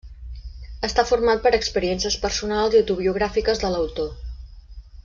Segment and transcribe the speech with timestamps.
[0.87, 4.13] Està format per experiències personals i autobiogràfiques de l’autor.